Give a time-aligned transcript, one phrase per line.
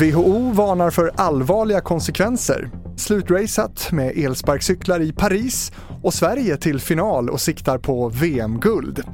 [0.00, 2.70] WHO varnar för allvarliga konsekvenser.
[2.96, 5.72] Slutracet med elsparkcyklar i Paris
[6.02, 9.04] och Sverige till final och siktar på VM-guld.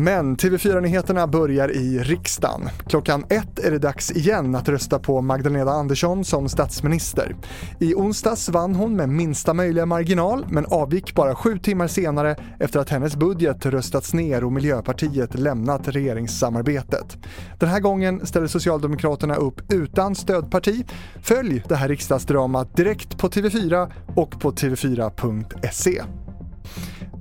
[0.00, 2.68] Men TV4-nyheterna börjar i riksdagen.
[2.86, 7.36] Klockan ett är det dags igen att rösta på Magdalena Andersson som statsminister.
[7.80, 12.80] I onsdags vann hon med minsta möjliga marginal men avgick bara sju timmar senare efter
[12.80, 17.16] att hennes budget röstats ner och Miljöpartiet lämnat regeringssamarbetet.
[17.58, 20.84] Den här gången ställer Socialdemokraterna upp utan stödparti.
[21.22, 26.02] Följ det här riksdagsdramat direkt på TV4 och på tv4.se.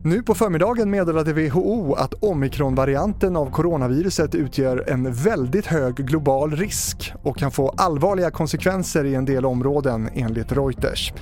[0.03, 7.13] Nu på förmiddagen meddelade WHO att omikronvarianten av coronaviruset utgör en väldigt hög global risk
[7.23, 11.13] och kan få allvarliga konsekvenser i en del områden enligt Reuters.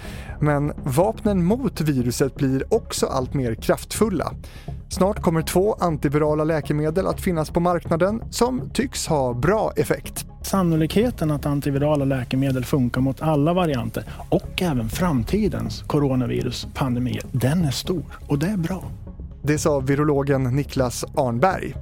[0.41, 4.33] Men vapnen mot viruset blir också allt mer kraftfulla.
[4.89, 10.25] Snart kommer två antivirala läkemedel att finnas på marknaden som tycks ha bra effekt.
[10.43, 18.19] Sannolikheten att antivirala läkemedel funkar mot alla varianter och även framtidens coronaviruspandemier, den är stor
[18.27, 18.83] och det är bra.
[19.41, 21.75] Det sa virologen Niklas Arnberg.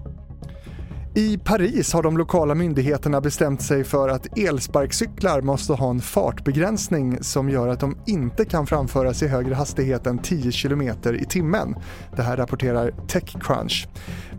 [1.17, 7.23] I Paris har de lokala myndigheterna bestämt sig för att elsparkcyklar måste ha en fartbegränsning
[7.23, 10.81] som gör att de inte kan framföras i högre hastighet än 10 km
[11.15, 11.75] i timmen.
[12.15, 13.87] Det här rapporterar Techcrunch.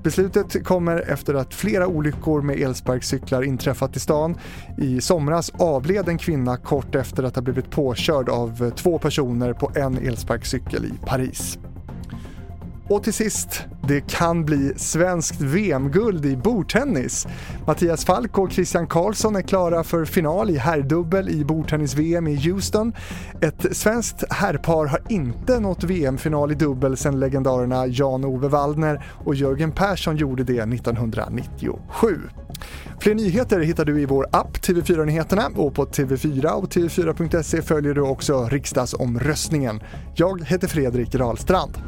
[0.03, 4.39] Beslutet kommer efter att flera olyckor med elsparkcyklar inträffat i stan.
[4.79, 9.71] I somras avled en kvinna kort efter att ha blivit påkörd av två personer på
[9.75, 11.59] en elsparkcykel i Paris.
[12.89, 17.27] Och till sist, det kan bli svenskt VM-guld i bordtennis.
[17.67, 22.93] Mattias Falk och Christian Karlsson är klara för final i herrdubbel i bordtennis-VM i Houston.
[23.41, 29.73] Ett svenskt herrpar har inte nått VM-final i dubbel sedan legendarerna Jan-Ove Waldner och Jörgen
[29.73, 32.21] Persson gjorde det 1997.
[33.01, 37.95] Fler nyheter hittar du i vår app TV4 Nyheterna och på TV4 och TV4.se följer
[37.95, 39.81] du också riksdagsomröstningen.
[40.15, 41.79] Jag heter Fredrik Rahlstrand.